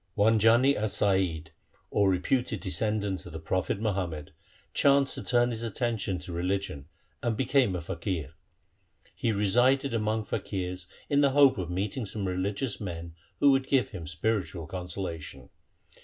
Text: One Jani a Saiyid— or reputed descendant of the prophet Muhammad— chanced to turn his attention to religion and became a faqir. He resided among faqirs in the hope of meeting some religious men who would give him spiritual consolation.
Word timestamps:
One 0.15 0.39
Jani 0.39 0.73
a 0.73 0.85
Saiyid— 0.85 1.49
or 1.91 2.09
reputed 2.09 2.59
descendant 2.59 3.23
of 3.27 3.33
the 3.33 3.39
prophet 3.39 3.79
Muhammad— 3.79 4.33
chanced 4.73 5.13
to 5.13 5.23
turn 5.23 5.51
his 5.51 5.61
attention 5.61 6.17
to 6.21 6.33
religion 6.33 6.87
and 7.21 7.37
became 7.37 7.75
a 7.75 7.81
faqir. 7.81 8.31
He 9.15 9.31
resided 9.31 9.93
among 9.93 10.25
faqirs 10.25 10.87
in 11.07 11.21
the 11.21 11.29
hope 11.37 11.59
of 11.59 11.69
meeting 11.69 12.07
some 12.07 12.27
religious 12.27 12.79
men 12.81 13.13
who 13.39 13.51
would 13.51 13.67
give 13.67 13.89
him 13.89 14.07
spiritual 14.07 14.65
consolation. 14.65 15.51